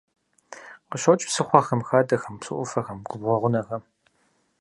Къыщокӏ 0.89 1.23
псыхъуэхэм, 1.27 1.81
хадэхэм, 1.87 2.35
псыӏуфэхэм, 2.41 2.99
губгъуэ 3.09 3.35
гъунэхэм. 3.41 3.83